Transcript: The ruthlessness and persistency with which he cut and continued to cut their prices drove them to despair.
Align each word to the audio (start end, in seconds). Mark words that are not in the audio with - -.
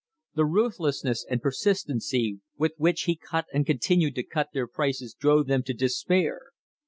The 0.33 0.45
ruthlessness 0.47 1.23
and 1.29 1.43
persistency 1.43 2.39
with 2.57 2.71
which 2.77 3.01
he 3.03 3.15
cut 3.15 3.45
and 3.53 3.67
continued 3.67 4.15
to 4.15 4.23
cut 4.23 4.47
their 4.51 4.65
prices 4.65 5.13
drove 5.13 5.45
them 5.45 5.61
to 5.61 5.75
despair. 5.75 6.41